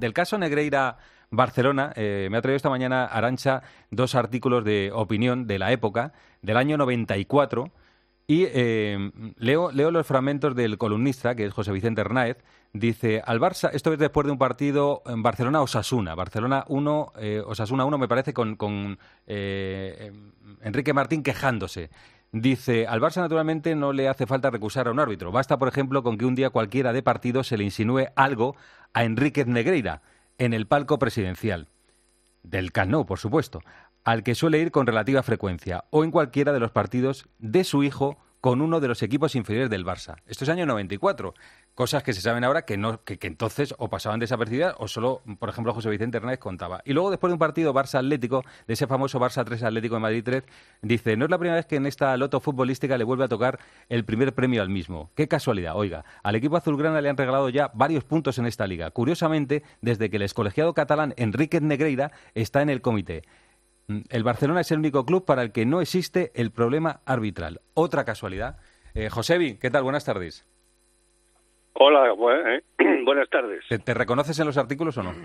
Del 0.00 0.14
caso 0.14 0.38
Negreira 0.38 0.96
Barcelona, 1.30 1.92
eh, 1.94 2.28
me 2.30 2.38
ha 2.38 2.40
traído 2.40 2.56
esta 2.56 2.70
mañana 2.70 3.04
Arancha 3.04 3.62
dos 3.90 4.14
artículos 4.14 4.64
de 4.64 4.90
opinión 4.94 5.46
de 5.46 5.58
la 5.58 5.72
época, 5.72 6.14
del 6.40 6.56
año 6.56 6.78
94, 6.78 7.70
y 8.26 8.44
eh, 8.46 9.10
leo, 9.36 9.70
leo 9.72 9.90
los 9.90 10.06
fragmentos 10.06 10.56
del 10.56 10.78
columnista, 10.78 11.34
que 11.34 11.44
es 11.44 11.52
José 11.52 11.70
Vicente 11.72 12.00
Hernáez, 12.00 12.38
dice, 12.72 13.20
al 13.26 13.40
Barça, 13.40 13.70
esto 13.74 13.92
es 13.92 13.98
después 13.98 14.24
de 14.24 14.32
un 14.32 14.38
partido 14.38 15.02
en 15.04 15.22
Barcelona-Osasuna, 15.22 16.14
Barcelona 16.14 16.64
1, 16.68 17.12
eh, 17.18 17.42
Osasuna 17.44 17.84
1 17.84 17.98
me 17.98 18.08
parece 18.08 18.32
con, 18.32 18.56
con 18.56 18.98
Enrique 19.26 20.94
Martín 20.94 21.22
quejándose. 21.22 21.90
Dice, 22.32 22.86
al 22.86 23.00
Barça 23.00 23.20
naturalmente 23.20 23.74
no 23.74 23.92
le 23.92 24.08
hace 24.08 24.26
falta 24.26 24.50
recusar 24.50 24.86
a 24.86 24.92
un 24.92 25.00
árbitro. 25.00 25.32
Basta, 25.32 25.58
por 25.58 25.66
ejemplo, 25.66 26.02
con 26.02 26.16
que 26.16 26.26
un 26.26 26.36
día 26.36 26.50
cualquiera 26.50 26.92
de 26.92 27.02
partido 27.02 27.42
se 27.42 27.56
le 27.56 27.64
insinúe 27.64 28.06
algo 28.14 28.54
a 28.92 29.02
Enríquez 29.02 29.48
Negreira 29.48 30.02
en 30.38 30.54
el 30.54 30.66
palco 30.66 30.98
presidencial. 30.98 31.68
Del 32.42 32.72
Camp 32.72 33.06
por 33.06 33.18
supuesto, 33.18 33.60
al 34.04 34.22
que 34.22 34.34
suele 34.34 34.58
ir 34.58 34.70
con 34.70 34.86
relativa 34.86 35.22
frecuencia, 35.22 35.84
o 35.90 36.04
en 36.04 36.10
cualquiera 36.10 36.52
de 36.52 36.60
los 36.60 36.70
partidos 36.70 37.28
de 37.38 37.64
su 37.64 37.82
hijo 37.82 38.16
con 38.40 38.60
uno 38.62 38.80
de 38.80 38.88
los 38.88 39.02
equipos 39.02 39.34
inferiores 39.34 39.70
del 39.70 39.84
Barça. 39.84 40.16
Esto 40.26 40.44
es 40.44 40.50
año 40.50 40.66
94 40.66 41.34
cosas 41.74 42.02
que 42.02 42.12
se 42.12 42.20
saben 42.20 42.44
ahora 42.44 42.62
que, 42.62 42.76
no, 42.76 43.02
que, 43.04 43.18
entonces 43.22 43.74
o 43.78 43.88
pasaban 43.88 44.20
desapercibidas 44.20 44.74
o 44.78 44.88
solo, 44.88 45.22
por 45.38 45.48
ejemplo, 45.48 45.72
José 45.72 45.88
Vicente 45.88 46.18
Hernández 46.18 46.38
contaba. 46.38 46.82
Y 46.84 46.92
luego, 46.92 47.10
después 47.10 47.30
de 47.30 47.34
un 47.34 47.38
partido 47.38 47.72
Barça-Atlético, 47.72 48.44
de 48.66 48.74
ese 48.74 48.86
famoso 48.86 49.18
Barça 49.18 49.44
3 49.44 49.62
Atlético 49.62 49.94
de 49.94 50.00
Madrid 50.00 50.22
3, 50.24 50.44
dice, 50.82 51.16
no 51.16 51.24
es 51.24 51.30
la 51.30 51.38
primera 51.38 51.56
vez 51.56 51.66
que 51.66 51.76
en 51.76 51.86
esta 51.86 52.16
loto 52.16 52.40
futbolística 52.40 52.98
le 52.98 53.04
vuelve 53.04 53.24
a 53.24 53.28
tocar 53.28 53.58
el 53.88 54.04
primer 54.04 54.34
premio 54.34 54.62
al 54.62 54.68
mismo. 54.68 55.10
Qué 55.14 55.28
casualidad, 55.28 55.76
oiga, 55.76 56.04
al 56.22 56.34
equipo 56.34 56.56
azulgrana 56.56 57.00
le 57.00 57.08
han 57.08 57.16
regalado 57.16 57.48
ya 57.48 57.70
varios 57.74 58.04
puntos 58.04 58.38
en 58.38 58.46
esta 58.46 58.66
liga. 58.66 58.90
Curiosamente, 58.90 59.62
desde 59.80 60.10
que 60.10 60.16
el 60.16 60.22
excolegiado 60.22 60.74
catalán 60.74 61.14
Enrique 61.16 61.60
Negreira 61.60 62.12
está 62.34 62.62
en 62.62 62.70
el 62.70 62.82
comité. 62.82 63.22
Mm, 63.90 64.02
el 64.08 64.22
Barcelona 64.22 64.60
es 64.60 64.70
el 64.70 64.78
único 64.78 65.04
club 65.04 65.24
para 65.24 65.42
el 65.42 65.50
que 65.50 65.66
no 65.66 65.80
existe 65.80 66.30
el 66.36 66.52
problema 66.52 67.00
arbitral. 67.06 67.60
Otra 67.74 68.04
casualidad. 68.04 68.58
Eh, 68.94 69.08
Josebi, 69.10 69.58
¿qué 69.58 69.68
tal? 69.68 69.82
Buenas 69.82 70.04
tardes. 70.04 70.46
Hola, 71.72 72.06
eh, 72.06 72.62
buenas 73.04 73.28
tardes. 73.30 73.64
¿Te, 73.84 73.94
reconoces 73.94 74.38
en 74.38 74.46
los 74.46 74.56
artículos 74.58 74.96
o 74.98 75.02
no? 75.02 75.12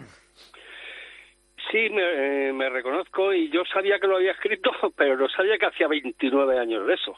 Sí, 1.75 1.89
me, 1.89 2.53
me, 2.53 2.69
reconozco 2.69 3.33
y 3.33 3.49
yo 3.49 3.63
sabía 3.65 3.99
que 3.99 4.07
lo 4.07 4.15
había 4.15 4.31
escrito, 4.31 4.71
pero 4.95 5.17
no 5.17 5.27
sabía 5.27 5.57
que 5.57 5.65
hacía 5.65 5.89
29 5.89 6.57
años 6.57 6.87
de 6.87 6.93
eso. 6.93 7.17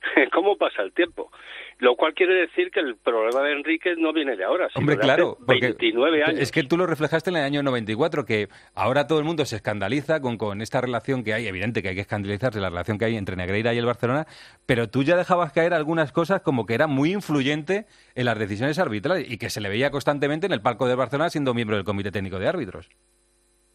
¿Cómo 0.32 0.56
pasa 0.56 0.82
el 0.82 0.92
tiempo? 0.92 1.32
Lo 1.78 1.96
cual 1.96 2.14
quiere 2.14 2.34
decir 2.34 2.70
que 2.70 2.78
el 2.78 2.94
problema 2.94 3.42
de 3.42 3.54
Enrique 3.54 3.96
no 3.98 4.12
viene 4.12 4.36
de 4.36 4.44
ahora. 4.44 4.68
Hombre, 4.76 4.98
claro, 4.98 5.36
porque 5.44 5.74
29 5.76 6.22
años. 6.22 6.40
es 6.40 6.52
que 6.52 6.62
tú 6.62 6.76
lo 6.76 6.86
reflejaste 6.86 7.30
en 7.30 7.38
el 7.38 7.42
año 7.42 7.64
94, 7.64 8.24
que 8.24 8.46
ahora 8.76 9.08
todo 9.08 9.18
el 9.18 9.24
mundo 9.24 9.44
se 9.44 9.56
escandaliza 9.56 10.20
con, 10.20 10.38
con 10.38 10.62
esta 10.62 10.80
relación 10.80 11.24
que 11.24 11.34
hay, 11.34 11.48
evidente 11.48 11.82
que 11.82 11.88
hay 11.88 11.94
que 11.96 12.02
escandalizarse, 12.02 12.60
la 12.60 12.70
relación 12.70 12.98
que 12.98 13.06
hay 13.06 13.16
entre 13.16 13.34
Negreira 13.34 13.74
y 13.74 13.78
el 13.78 13.86
Barcelona, 13.86 14.28
pero 14.64 14.88
tú 14.88 15.02
ya 15.02 15.16
dejabas 15.16 15.52
caer 15.52 15.74
algunas 15.74 16.12
cosas 16.12 16.40
como 16.40 16.66
que 16.66 16.74
era 16.74 16.86
muy 16.86 17.14
influyente 17.14 17.86
en 18.14 18.26
las 18.26 18.38
decisiones 18.38 18.78
arbitrales 18.78 19.28
y 19.28 19.38
que 19.38 19.50
se 19.50 19.60
le 19.60 19.68
veía 19.68 19.90
constantemente 19.90 20.46
en 20.46 20.52
el 20.52 20.62
palco 20.62 20.86
del 20.86 20.96
Barcelona 20.96 21.30
siendo 21.30 21.52
miembro 21.52 21.74
del 21.74 21.84
Comité 21.84 22.12
Técnico 22.12 22.38
de 22.38 22.46
Árbitros 22.46 22.88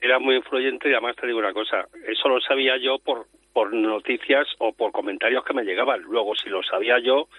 era 0.03 0.19
muy 0.19 0.35
influyente 0.35 0.89
y 0.89 0.91
además 0.91 1.15
te 1.15 1.25
digo 1.25 1.39
una 1.39 1.53
cosa, 1.53 1.87
eso 2.05 2.27
lo 2.27 2.41
sabía 2.41 2.77
yo 2.77 2.99
por, 2.99 3.27
por 3.53 3.73
noticias 3.73 4.45
o 4.59 4.73
por 4.73 4.91
comentarios 4.91 5.45
que 5.45 5.53
me 5.53 5.63
llegaban. 5.63 6.01
Luego, 6.01 6.35
si 6.35 6.49
lo 6.49 6.61
sabía 6.61 6.99
yo, 6.99 7.29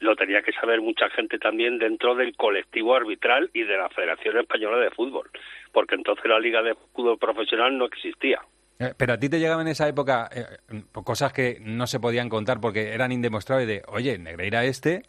lo 0.00 0.14
tenía 0.16 0.42
que 0.42 0.52
saber 0.52 0.82
mucha 0.82 1.08
gente 1.10 1.38
también 1.38 1.78
dentro 1.78 2.14
del 2.14 2.36
colectivo 2.36 2.94
arbitral 2.94 3.50
y 3.54 3.62
de 3.62 3.76
la 3.76 3.88
Federación 3.88 4.36
Española 4.36 4.76
de 4.76 4.90
Fútbol, 4.90 5.30
porque 5.72 5.94
entonces 5.94 6.26
la 6.26 6.38
Liga 6.38 6.62
de 6.62 6.74
Fútbol 6.92 7.18
Profesional 7.18 7.76
no 7.78 7.86
existía. 7.86 8.40
Eh, 8.78 8.92
pero 8.98 9.14
a 9.14 9.18
ti 9.18 9.30
te 9.30 9.38
llegaban 9.38 9.66
en 9.66 9.72
esa 9.72 9.88
época 9.88 10.28
eh, 10.34 10.82
cosas 11.04 11.32
que 11.32 11.56
no 11.62 11.86
se 11.86 12.00
podían 12.00 12.28
contar 12.28 12.60
porque 12.60 12.92
eran 12.92 13.12
indemostrables 13.12 13.66
de, 13.66 13.82
oye, 13.88 14.18
Negreira 14.18 14.64
este 14.64 15.04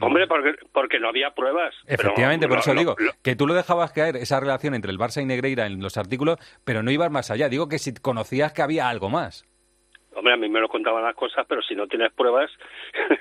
Hombre, 0.00 0.26
porque, 0.26 0.54
porque 0.72 1.00
no 1.00 1.08
había 1.08 1.30
pruebas. 1.30 1.74
Efectivamente, 1.86 2.46
por 2.46 2.58
eso 2.58 2.74
digo, 2.74 2.96
que 3.22 3.34
tú 3.34 3.46
lo 3.46 3.54
dejabas 3.54 3.92
caer, 3.92 4.16
esa 4.16 4.38
relación 4.38 4.74
entre 4.74 4.92
el 4.92 4.98
Barça 4.98 5.20
y 5.20 5.26
Negreira 5.26 5.66
en 5.66 5.80
los 5.80 5.96
artículos, 5.96 6.38
pero 6.64 6.82
no 6.82 6.90
ibas 6.90 7.10
más 7.10 7.30
allá. 7.30 7.48
Digo 7.48 7.68
que 7.68 7.78
si 7.78 7.92
conocías 7.94 8.52
que 8.52 8.62
había 8.62 8.88
algo 8.88 9.08
más. 9.08 9.44
Hombre, 10.14 10.34
a 10.34 10.36
mí 10.36 10.48
me 10.48 10.60
lo 10.60 10.68
contaban 10.68 11.04
las 11.04 11.14
cosas, 11.14 11.44
pero 11.48 11.62
si 11.62 11.74
no 11.74 11.86
tienes 11.86 12.12
pruebas, 12.12 12.50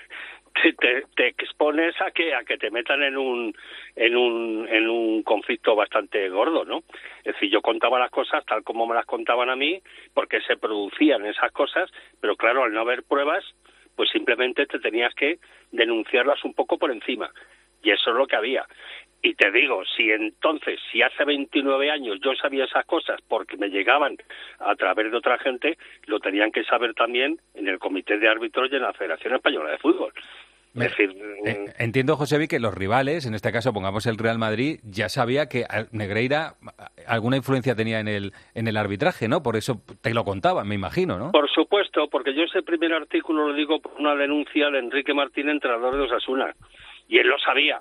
te, 0.79 1.03
te, 1.15 1.27
expones 1.27 1.99
a 2.01 2.11
que 2.11 2.33
a 2.33 2.43
que 2.43 2.57
te 2.57 2.71
metan 2.71 3.03
en 3.03 3.17
un 3.17 3.53
en 3.95 4.15
un 4.15 4.67
en 4.69 4.89
un 4.89 5.23
conflicto 5.23 5.75
bastante 5.75 6.29
gordo, 6.29 6.65
¿no? 6.65 6.83
Es 7.23 7.33
decir, 7.33 7.51
yo 7.51 7.61
contaba 7.61 7.99
las 7.99 8.11
cosas 8.11 8.45
tal 8.45 8.63
como 8.63 8.87
me 8.87 8.95
las 8.95 9.05
contaban 9.05 9.49
a 9.49 9.55
mí, 9.55 9.81
porque 10.13 10.41
se 10.41 10.57
producían 10.57 11.25
esas 11.25 11.51
cosas, 11.51 11.91
pero 12.19 12.35
claro, 12.35 12.63
al 12.63 12.73
no 12.73 12.81
haber 12.81 13.03
pruebas, 13.03 13.43
pues 13.97 14.09
simplemente 14.11 14.67
te 14.67 14.79
tenías 14.79 15.13
que 15.15 15.39
denunciarlas 15.71 16.45
un 16.45 16.53
poco 16.53 16.77
por 16.77 16.91
encima. 16.91 17.29
Y 17.83 17.91
eso 17.91 18.11
es 18.11 18.15
lo 18.15 18.27
que 18.27 18.35
había. 18.35 18.65
Y 19.21 19.33
te 19.33 19.51
digo, 19.51 19.83
si 19.85 20.11
entonces, 20.11 20.79
si 20.91 21.01
hace 21.01 21.25
29 21.25 21.89
años 21.89 22.19
yo 22.23 22.35
sabía 22.35 22.65
esas 22.65 22.85
cosas 22.85 23.19
porque 23.27 23.57
me 23.57 23.69
llegaban 23.69 24.15
a 24.59 24.75
través 24.75 25.11
de 25.11 25.17
otra 25.17 25.39
gente, 25.39 25.77
lo 26.05 26.19
tenían 26.19 26.51
que 26.51 26.63
saber 26.63 26.93
también 26.93 27.39
en 27.55 27.67
el 27.67 27.79
Comité 27.79 28.19
de 28.19 28.27
Árbitros 28.29 28.71
y 28.71 28.75
en 28.75 28.83
la 28.83 28.93
Federación 28.93 29.33
Española 29.33 29.71
de 29.71 29.79
Fútbol. 29.79 30.13
Eh, 31.45 31.73
entiendo, 31.79 32.15
José, 32.15 32.47
que 32.47 32.59
los 32.59 32.73
rivales, 32.73 33.25
en 33.25 33.33
este 33.33 33.51
caso 33.51 33.73
pongamos 33.73 34.05
el 34.05 34.17
Real 34.17 34.38
Madrid, 34.38 34.79
ya 34.83 35.09
sabía 35.09 35.47
que 35.47 35.65
Negreira 35.91 36.53
alguna 37.07 37.38
influencia 37.38 37.75
tenía 37.75 37.99
en 37.99 38.07
el, 38.07 38.33
en 38.53 38.67
el 38.67 38.77
arbitraje, 38.77 39.27
¿no? 39.27 39.41
Por 39.41 39.55
eso 39.55 39.81
te 40.01 40.13
lo 40.13 40.23
contaba, 40.23 40.63
me 40.63 40.75
imagino, 40.75 41.17
¿no? 41.17 41.31
Por 41.31 41.49
supuesto, 41.49 42.07
porque 42.09 42.33
yo 42.33 42.43
ese 42.43 42.61
primer 42.61 42.93
artículo 42.93 43.47
lo 43.47 43.53
digo 43.53 43.79
por 43.79 43.93
una 43.99 44.15
denuncia 44.15 44.69
de 44.69 44.79
Enrique 44.79 45.13
Martín, 45.13 45.49
entrenador 45.49 45.95
de 45.95 46.03
Osasuna, 46.03 46.53
y 47.07 47.17
él 47.17 47.27
lo 47.27 47.38
sabía. 47.39 47.79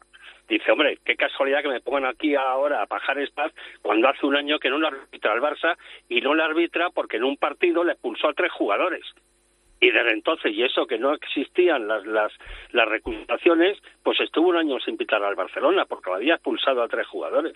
Dice, 0.49 0.71
hombre, 0.71 0.99
qué 1.05 1.17
casualidad 1.17 1.63
que 1.63 1.69
me 1.69 1.81
pongan 1.81 2.07
aquí 2.07 2.37
ahora 2.37 2.81
a 2.81 2.87
pajar 2.87 3.19
estas 3.19 3.53
cuando 3.83 4.09
hace 4.09 4.25
un 4.27 4.37
año 4.37 4.61
que 4.61 4.71
no 4.71 4.79
le 4.79 4.87
arbitra 4.87 5.33
al 5.33 5.41
Barça 5.41 5.77
y 6.09 6.21
no 6.21 6.35
le 6.35 6.45
arbitra 6.45 6.91
porque 6.91 7.17
en 7.17 7.25
un 7.25 7.37
partido 7.37 7.83
le 7.83 7.93
expulsó 7.93 8.29
a 8.29 8.33
tres 8.33 8.53
jugadores 8.53 9.03
y 9.81 9.91
desde 9.91 10.13
entonces, 10.13 10.53
y 10.53 10.63
eso 10.63 10.87
que 10.87 10.99
no 10.99 11.13
existían 11.13 11.87
las, 11.87 12.07
las, 12.07 12.33
las 12.73 12.89
recusaciones, 12.89 13.79
pues 14.03 14.19
estuvo 14.21 14.49
un 14.49 14.57
año 14.57 14.79
sin 14.81 14.97
pitar 14.97 15.23
al 15.23 15.35
Barcelona, 15.35 15.85
porque 15.85 16.11
lo 16.11 16.17
había 16.17 16.35
expulsado 16.35 16.83
a 16.83 16.89
tres 16.89 17.07
jugadores. 17.07 17.55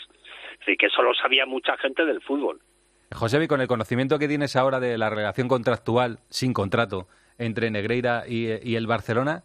Así 0.61 0.77
que 0.77 0.87
eso 0.87 1.03
lo 1.03 1.15
sabía 1.15 1.47
mucha 1.47 1.77
gente 1.79 2.05
del 2.05 2.21
fútbol. 2.21 2.61
José, 3.13 3.49
con 3.49 3.61
el 3.61 3.69
conocimiento 3.69 4.19
que 4.19 4.29
tienes 4.29 4.55
ahora 4.55 4.81
de 4.81 4.99
la 4.99 5.11
relación 5.11 5.49
contractual 5.49 6.19
sin 6.29 6.53
contrato 6.53 7.09
entre 7.39 7.71
Negreira 7.71 8.25
y, 8.29 8.75
el 8.77 8.87
Barcelona, 8.87 9.45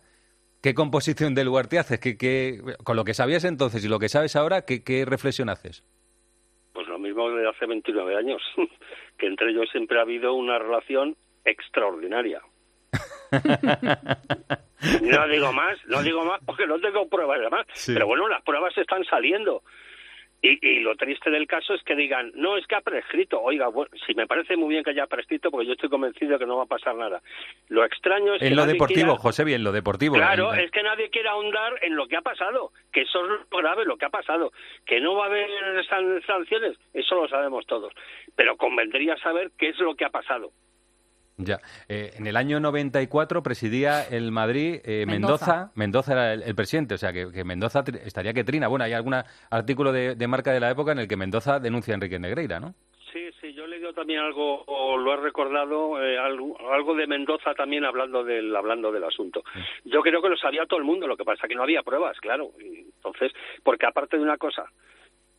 ¿qué 0.61 0.73
composición 0.73 1.33
del 1.33 1.47
lugar 1.47 1.67
te 1.67 1.79
haces? 1.79 1.99
¿Qué, 1.99 2.59
con 2.83 2.97
lo 2.97 3.05
que 3.05 3.13
sabías 3.13 3.45
entonces 3.45 3.83
y 3.85 3.87
lo 3.87 3.99
que 3.99 4.09
sabes 4.09 4.35
ahora, 4.35 4.63
¿qué, 4.63 4.83
qué 4.83 5.05
reflexión 5.05 5.49
haces? 5.49 5.83
Pues 6.73 6.87
lo 6.87 6.99
mismo 6.99 7.29
de 7.31 7.47
hace 7.47 7.65
29 7.65 8.17
años, 8.17 8.41
que 9.17 9.27
entre 9.27 9.51
ellos 9.51 9.69
siempre 9.71 9.97
ha 9.97 10.01
habido 10.01 10.33
una 10.33 10.59
relación 10.59 11.15
extraordinaria. 11.45 12.41
no 15.01 15.27
digo 15.27 15.53
más, 15.53 15.77
no 15.87 16.03
digo 16.03 16.23
más 16.25 16.41
porque 16.45 16.67
no 16.67 16.79
tengo 16.79 17.07
pruebas 17.07 17.39
de 17.39 17.49
más. 17.49 17.65
Pero 17.85 18.07
bueno, 18.07 18.27
las 18.27 18.43
pruebas 18.43 18.77
están 18.77 19.03
saliendo. 19.05 19.63
Y, 20.41 20.79
lo 20.81 20.95
triste 20.95 21.31
del 21.31 21.47
caso 21.47 21.73
es 21.73 21.81
que 21.81 21.95
digan, 21.95 22.31
no, 22.35 22.55
es 22.55 22.67
que 22.67 22.75
ha 22.75 22.81
prescrito. 22.81 23.41
Oiga, 23.41 23.67
bueno, 23.69 23.89
si 24.05 24.13
me 24.13 24.27
parece 24.27 24.55
muy 24.55 24.69
bien 24.69 24.83
que 24.83 24.91
haya 24.91 25.07
prescrito, 25.07 25.49
porque 25.49 25.65
yo 25.65 25.73
estoy 25.73 25.89
convencido 25.89 26.33
de 26.33 26.39
que 26.39 26.45
no 26.45 26.57
va 26.57 26.63
a 26.63 26.67
pasar 26.67 26.95
nada. 26.95 27.21
Lo 27.67 27.83
extraño 27.83 28.35
es 28.35 28.43
en 28.43 28.55
lo 28.55 28.67
deportivo, 28.67 29.15
José, 29.15 29.43
bien, 29.43 29.63
lo 29.63 29.71
deportivo. 29.71 30.15
Claro, 30.15 30.53
es 30.53 30.69
que 30.69 30.83
nadie 30.83 31.09
quiere 31.09 31.29
ahondar 31.29 31.73
en 31.81 31.95
lo 31.95 32.07
que 32.07 32.17
ha 32.17 32.21
pasado, 32.21 32.71
que 32.93 33.01
eso 33.01 33.23
es 33.23 33.31
lo 33.49 33.57
grave, 33.57 33.85
lo 33.85 33.97
que 33.97 34.05
ha 34.05 34.09
pasado. 34.09 34.51
Que 34.85 34.99
no 34.99 35.15
va 35.15 35.23
a 35.23 35.27
haber 35.29 35.49
sanciones, 36.27 36.77
eso 36.93 37.15
lo 37.15 37.27
sabemos 37.27 37.65
todos. 37.65 37.91
Pero 38.35 38.55
convendría 38.55 39.17
saber 39.17 39.51
qué 39.57 39.69
es 39.69 39.79
lo 39.79 39.95
que 39.95 40.05
ha 40.05 40.09
pasado. 40.09 40.51
Ya. 41.37 41.59
Eh, 41.89 42.11
en 42.17 42.27
el 42.27 42.37
año 42.37 42.59
94 42.59 43.43
presidía 43.43 44.03
el 44.03 44.31
Madrid 44.31 44.79
eh, 44.85 45.05
Mendoza. 45.05 45.71
Mendoza. 45.75 46.13
era 46.13 46.33
el, 46.33 46.55
presidente, 46.55 46.95
o 46.95 46.97
sea 46.97 47.11
que, 47.11 47.43
Mendoza 47.43 47.83
estaría 48.05 48.33
que 48.33 48.43
trina. 48.43 48.67
Bueno, 48.67 48.85
hay 48.85 48.93
algún 48.93 49.15
artículo 49.49 49.91
de, 49.91 50.27
marca 50.27 50.53
de 50.53 50.61
la 50.61 50.71
época 50.71 50.93
en 50.93 50.99
el 50.99 51.07
que 51.07 51.17
Mendoza 51.17 51.59
denuncia 51.59 51.93
a 51.93 51.95
Enrique 51.95 52.19
Negreira, 52.19 52.59
¿no? 52.59 52.73
Sí, 53.11 53.29
sí, 53.41 53.53
yo 53.53 53.65
he 53.65 53.67
leído 53.67 53.93
también 53.93 54.19
algo, 54.19 54.63
o 54.65 54.97
lo 54.97 55.13
he 55.13 55.17
recordado, 55.17 56.01
eh, 56.01 56.17
algo, 56.17 56.95
de 56.95 57.07
Mendoza 57.07 57.53
también 57.53 57.85
hablando 57.85 58.23
del, 58.23 58.53
hablando 58.55 58.91
del 58.91 59.03
asunto. 59.03 59.43
Yo 59.83 60.01
creo 60.01 60.21
que 60.21 60.29
lo 60.29 60.37
sabía 60.37 60.65
todo 60.65 60.79
el 60.79 60.85
mundo, 60.85 61.07
lo 61.07 61.17
que 61.17 61.23
pasa 61.23 61.47
que 61.47 61.55
no 61.55 61.63
había 61.63 61.83
pruebas, 61.83 62.17
claro. 62.19 62.51
Entonces, 62.59 63.31
porque 63.63 63.85
aparte 63.85 64.17
de 64.17 64.23
una 64.23 64.37
cosa, 64.37 64.65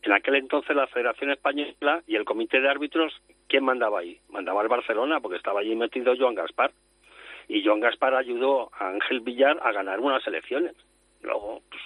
en 0.03 0.11
aquel 0.11 0.35
entonces 0.35 0.75
la 0.75 0.87
Federación 0.87 1.31
Española 1.31 2.03
y 2.07 2.15
el 2.15 2.25
Comité 2.25 2.61
de 2.61 2.69
Árbitros, 2.69 3.21
¿quién 3.47 3.63
mandaba 3.63 3.99
ahí? 3.99 4.19
Mandaba 4.29 4.61
el 4.61 4.67
Barcelona, 4.67 5.19
porque 5.19 5.37
estaba 5.37 5.61
allí 5.61 5.75
metido 5.75 6.15
Joan 6.17 6.35
Gaspar. 6.35 6.71
Y 7.47 7.63
Joan 7.65 7.79
Gaspar 7.79 8.13
ayudó 8.13 8.71
a 8.73 8.89
Ángel 8.89 9.21
Villar 9.21 9.59
a 9.63 9.71
ganar 9.71 9.99
unas 9.99 10.25
elecciones. 10.27 10.75
Luego, 11.21 11.61
pues, 11.69 11.81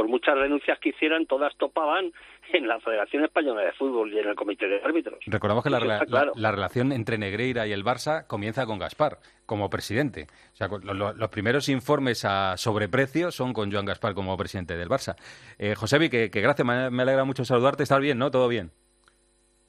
por 0.00 0.08
muchas 0.08 0.34
denuncias 0.34 0.78
que 0.78 0.88
hicieran, 0.88 1.26
todas 1.26 1.54
topaban 1.58 2.10
en 2.54 2.66
la 2.66 2.80
Federación 2.80 3.22
Española 3.22 3.60
de 3.60 3.72
Fútbol 3.72 4.10
y 4.10 4.18
en 4.18 4.28
el 4.28 4.34
Comité 4.34 4.66
de 4.66 4.80
Árbitros. 4.82 5.18
Recordamos 5.26 5.62
que 5.62 5.68
la, 5.68 6.50
relación 6.52 6.92
entre 6.92 7.18
Negreira 7.18 7.66
y 7.66 7.72
el 7.72 7.84
Barça 7.84 8.26
comienza 8.26 8.64
con 8.64 8.78
Gaspar 8.78 9.18
como 9.44 9.68
presidente. 9.68 10.26
O 10.54 10.56
sea, 10.56 10.68
los 10.68 11.28
primeros 11.28 11.68
informes 11.68 12.24
a 12.24 12.56
sobreprecio 12.56 13.30
son 13.30 13.52
con 13.52 13.70
Joan 13.70 13.84
Gaspar 13.84 14.14
como 14.14 14.34
presidente 14.38 14.74
del 14.78 14.88
Barça. 14.88 15.16
Eh, 15.58 15.74
Josebi, 15.74 16.08
que, 16.08 16.30
que 16.30 16.40
gracias, 16.40 16.66
me, 16.66 16.88
me 16.88 17.02
alegra 17.02 17.24
mucho 17.24 17.44
saludarte. 17.44 17.82
¿Estás 17.82 18.00
bien, 18.00 18.16
no? 18.16 18.30
¿Todo 18.30 18.48
bien? 18.48 18.70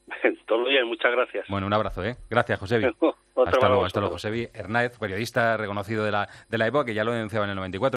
Todo 0.47 0.63
bien, 0.63 0.87
muchas 0.87 1.11
gracias. 1.11 1.45
Bueno, 1.49 1.67
un 1.67 1.73
abrazo, 1.73 2.05
¿eh? 2.05 2.15
Gracias, 2.29 2.57
Josebi. 2.57 2.85
hasta 3.35 3.67
luego, 3.67 3.85
hasta 3.85 3.99
luego, 3.99 4.15
Josebi 4.15 4.47
Hernández, 4.53 4.97
periodista 4.97 5.57
reconocido 5.57 6.03
de 6.05 6.11
la, 6.11 6.29
de 6.49 6.57
la 6.57 6.67
época, 6.67 6.85
que 6.85 6.93
ya 6.93 7.03
lo 7.03 7.11
denunciaba 7.11 7.45
en 7.45 7.51
el 7.51 7.55
94. 7.57 7.89